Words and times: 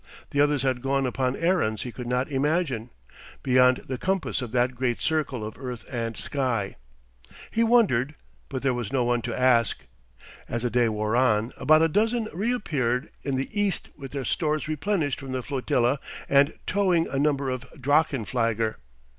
The 0.31 0.41
others 0.41 0.63
had 0.63 0.81
gone 0.81 1.05
upon 1.05 1.35
errands 1.35 1.83
he 1.83 1.91
could 1.91 2.07
not 2.07 2.31
imagine, 2.31 2.89
beyond 3.43 3.83
the 3.85 3.99
compass 3.99 4.41
of 4.41 4.51
that 4.51 4.73
great 4.73 4.99
circle 4.99 5.45
of 5.45 5.59
earth 5.59 5.85
and 5.91 6.17
sky. 6.17 6.75
He 7.51 7.63
wondered, 7.63 8.15
but 8.49 8.63
there 8.63 8.73
was 8.73 8.91
no 8.91 9.03
one 9.03 9.21
to 9.21 9.39
ask. 9.39 9.81
As 10.49 10.63
the 10.63 10.71
day 10.71 10.89
wore 10.89 11.15
on, 11.15 11.53
about 11.55 11.83
a 11.83 11.87
dozen 11.87 12.27
reappeared 12.33 13.11
in 13.21 13.35
the 13.35 13.47
east 13.51 13.89
with 13.95 14.11
their 14.11 14.25
stores 14.25 14.67
replenished 14.67 15.19
from 15.19 15.33
the 15.33 15.43
flotilla 15.43 15.99
and 16.27 16.55
towing 16.65 17.07
a 17.07 17.19
number 17.19 17.51
of 17.51 17.65
drachenflieger. 17.79 18.77